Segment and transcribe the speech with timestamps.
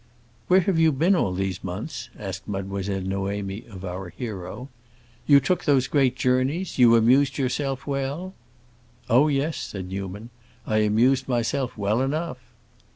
[0.47, 4.67] "Where have you been all these months?" asked Mademoiselle Noémie of our hero.
[5.27, 8.33] "You took those great journeys, you amused yourself well?"
[9.11, 10.31] "Oh, yes," said Newman.
[10.65, 12.39] "I amused myself well enough."